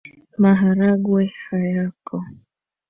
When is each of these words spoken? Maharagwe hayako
Maharagwe 0.41 1.21
hayako 1.47 2.15